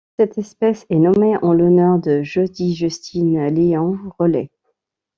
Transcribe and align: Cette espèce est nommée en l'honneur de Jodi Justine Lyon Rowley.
Cette 0.17 0.39
espèce 0.39 0.87
est 0.89 0.95
nommée 0.97 1.37
en 1.43 1.53
l'honneur 1.53 1.99
de 1.99 2.23
Jodi 2.23 2.73
Justine 2.73 3.45
Lyon 3.53 3.99
Rowley. 4.17 4.49